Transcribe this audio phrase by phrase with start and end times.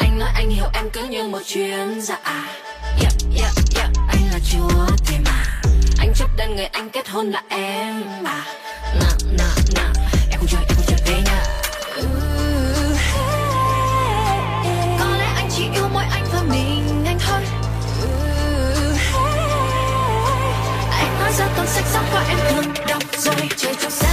[0.00, 2.18] Anh nói anh hiểu em cứ như một chuyến dạ
[3.00, 3.90] yeah, yeah, yeah.
[4.08, 5.60] Anh là chúa thế mà.
[5.98, 8.44] Anh chấp đơn người anh kết hôn là em mà.
[9.00, 9.08] Nà,
[9.38, 9.92] nà, nà.
[10.30, 11.42] Em không chơi, em không chơi thế nha.
[14.98, 17.40] Có lẽ anh chỉ yêu mỗi anh và mình anh thôi.
[20.90, 23.48] Anh nói ra tuần sách sắp qua em thường đọc rồi.
[23.56, 24.07] Chơi trong xe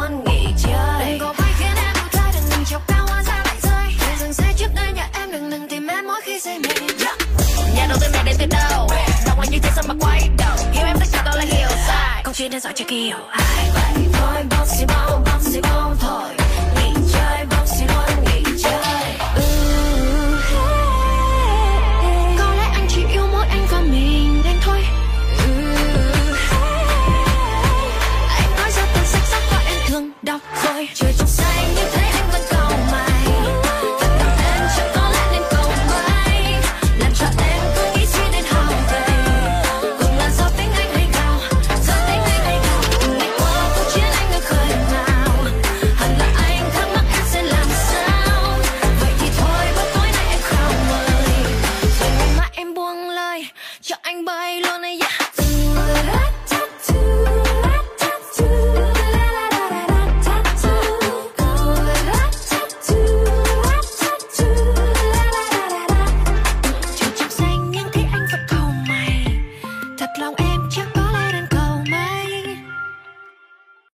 [0.00, 1.10] luôn nghỉ chơi.
[1.10, 4.08] Đừng có bay khiến em đau thay đừng đừng chọc cao hoa ra lại rơi.
[4.08, 6.68] Đừng dừng xe trước đây nhà em đừng đừng tìm em mỗi khi say mê.
[7.04, 7.18] Yeah.
[7.76, 8.88] nhà đầu tư này đến từ đâu?
[9.26, 10.56] Đồng anh như thế sao mà quay đầu?
[10.72, 12.22] Hiểu em tất cả đó là hiểu sai.
[12.24, 14.04] Câu chuyện đến giỏi chưa kiểu ai vậy?
[14.12, 15.95] Thôi bao gì bao
[53.80, 55.35] cho anh bay luôn này yeah.